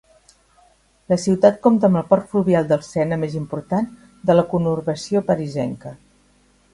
La 1.11 1.17
ciutat 1.23 1.59
compta 1.67 1.89
amb 1.91 1.99
el 1.99 2.07
port 2.13 2.25
fluvial 2.31 2.65
del 2.71 2.81
Sena 2.89 3.19
més 3.25 3.35
important 3.41 3.91
de 4.31 4.37
la 4.39 4.47
conurbació 4.55 5.23
parisenca. 5.29 5.93